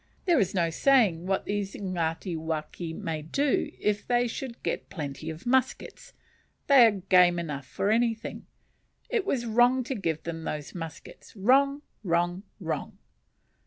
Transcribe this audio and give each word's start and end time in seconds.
There 0.25 0.39
is 0.39 0.55
no 0.55 0.71
saying 0.71 1.27
what 1.27 1.45
these 1.45 1.75
Ngatiwaki 1.75 2.91
may 2.91 3.21
do 3.21 3.69
if 3.77 4.07
they 4.07 4.25
should 4.27 4.63
get 4.63 4.89
plenty 4.89 5.29
of 5.29 5.45
muskets; 5.45 6.13
they 6.65 6.87
are 6.87 7.01
game 7.01 7.37
enough 7.37 7.67
for 7.67 7.91
anything. 7.91 8.47
It 9.09 9.27
was 9.27 9.45
wrong 9.45 9.83
to 9.83 9.93
give 9.93 10.23
them 10.23 10.43
those 10.43 10.73
muskets; 10.73 11.35
wrong, 11.35 11.83
wrong, 12.03 12.41
wrong!" 12.59 12.97